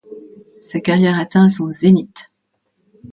Sa 0.61 0.79
carrière 0.79 1.19
atteint 1.19 1.51
son 1.51 1.69
zénith. 1.69 2.31